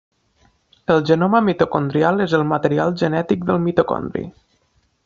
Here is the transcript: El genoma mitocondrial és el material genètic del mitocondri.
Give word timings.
El 0.93 1.03
genoma 1.09 1.41
mitocondrial 1.49 2.25
és 2.27 2.35
el 2.39 2.47
material 2.55 2.97
genètic 3.03 3.47
del 3.53 3.63
mitocondri. 3.69 4.27